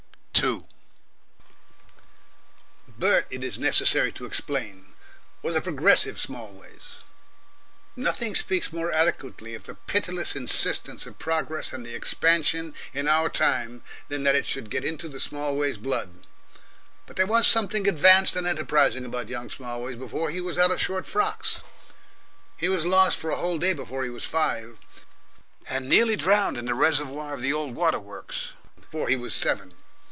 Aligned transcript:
2 0.33 0.65
Bert, 2.97 3.27
it 3.29 3.43
is 3.43 3.59
necessary 3.59 4.11
to 4.11 4.25
explain, 4.25 4.95
was 5.43 5.55
a 5.55 5.61
progressive 5.61 6.19
Smallways. 6.19 7.01
Nothing 7.95 8.33
speaks 8.33 8.73
more 8.73 8.91
eloquently 8.91 9.53
of 9.53 9.65
the 9.65 9.75
pitiless 9.75 10.35
insistence 10.35 11.05
of 11.05 11.19
progress 11.19 11.73
and 11.73 11.85
expansion 11.85 12.73
in 12.91 13.07
our 13.07 13.29
time 13.29 13.83
than 14.07 14.23
that 14.23 14.33
it 14.33 14.47
should 14.47 14.71
get 14.71 14.83
into 14.83 15.07
the 15.07 15.19
Smallways 15.19 15.77
blood. 15.77 16.25
But 17.05 17.17
there 17.17 17.27
was 17.27 17.45
something 17.45 17.87
advanced 17.87 18.35
and 18.35 18.47
enterprising 18.47 19.05
about 19.05 19.29
young 19.29 19.47
Smallways 19.47 19.95
before 19.95 20.31
he 20.31 20.41
was 20.41 20.57
out 20.57 20.71
of 20.71 20.81
short 20.81 21.05
frocks. 21.05 21.61
He 22.57 22.67
was 22.67 22.83
lost 22.83 23.19
for 23.19 23.29
a 23.29 23.37
whole 23.37 23.59
day 23.59 23.73
before 23.73 24.03
he 24.03 24.09
was 24.09 24.25
five, 24.25 24.79
and 25.69 25.87
nearly 25.87 26.15
drowned 26.15 26.57
in 26.57 26.65
the 26.65 26.73
reservoir 26.73 27.35
of 27.35 27.43
the 27.43 27.49
new 27.49 27.65
water 27.67 27.99
works 27.99 28.53
before 28.75 29.07
he 29.07 29.15
was 29.15 29.35
seven. 29.35 29.73